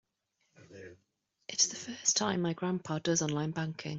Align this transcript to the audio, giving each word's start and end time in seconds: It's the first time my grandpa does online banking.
It's 1.47 1.67
the 1.67 1.75
first 1.75 2.17
time 2.17 2.41
my 2.41 2.53
grandpa 2.53 2.97
does 2.97 3.21
online 3.21 3.51
banking. 3.51 3.89